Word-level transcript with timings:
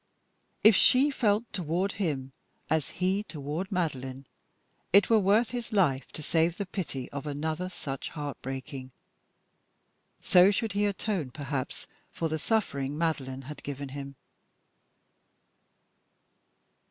If 0.63 0.75
she 0.75 1.11
felt 1.11 1.43
toward 1.53 1.91
him 1.91 2.31
as 2.71 2.89
he 2.97 3.21
toward 3.21 3.71
Madeline, 3.71 4.25
it 4.91 5.11
were 5.11 5.19
worth 5.19 5.51
his 5.51 5.71
life 5.71 6.11
to 6.13 6.23
save 6.23 6.57
the 6.57 6.65
pity 6.65 7.07
of 7.11 7.27
another 7.27 7.69
such 7.69 8.09
heart 8.09 8.41
breaking. 8.41 8.89
So 10.19 10.49
should 10.49 10.73
he 10.73 10.87
atone, 10.87 11.29
perhaps, 11.29 11.85
for 12.11 12.29
the 12.29 12.39
suffering 12.39 12.97
Madeline 12.97 13.43
had 13.43 13.61
given 13.61 13.89
him. 13.89 14.15